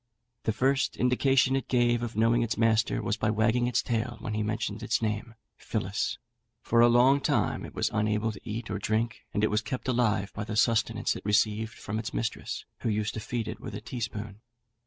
[0.45, 4.33] The first indication it gave of knowing its master was by wagging its tail when
[4.33, 6.17] he mentioned its name, Phillis;
[6.59, 9.87] for a long time it was unable to eat or drink, and it was kept
[9.87, 13.75] alive by the sustenance it received from its mistress, who used to feed it with
[13.75, 14.41] a teaspoon.